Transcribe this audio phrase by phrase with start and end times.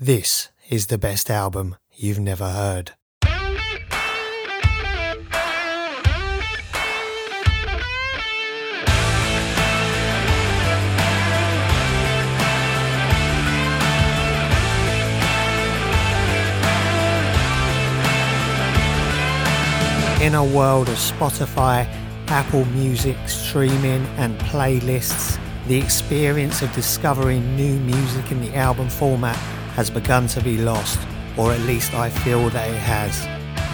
[0.00, 2.92] This is the best album you've never heard.
[20.22, 21.88] In a world of Spotify,
[22.28, 29.36] Apple Music, streaming, and playlists, the experience of discovering new music in the album format
[29.78, 30.98] has begun to be lost,
[31.36, 33.14] or at least I feel that it has.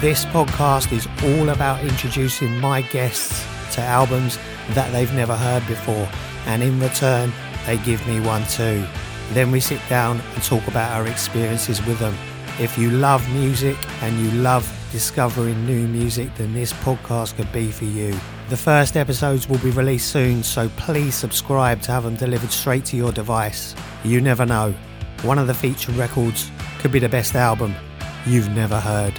[0.00, 4.38] This podcast is all about introducing my guests to albums
[4.74, 6.08] that they've never heard before,
[6.46, 7.32] and in return,
[7.66, 8.86] they give me one too.
[9.32, 12.14] Then we sit down and talk about our experiences with them.
[12.60, 17.72] If you love music and you love discovering new music, then this podcast could be
[17.72, 18.16] for you.
[18.50, 22.84] The first episodes will be released soon, so please subscribe to have them delivered straight
[22.84, 23.74] to your device.
[24.04, 24.76] You never know,
[25.22, 27.74] one of the featured records could be the best album
[28.26, 29.18] you've never heard.